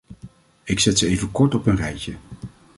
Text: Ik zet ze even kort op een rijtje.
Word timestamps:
Ik 0.63 0.79
zet 0.79 0.97
ze 0.97 1.07
even 1.07 1.31
kort 1.31 1.55
op 1.55 1.65
een 1.65 1.75
rijtje. 1.75 2.15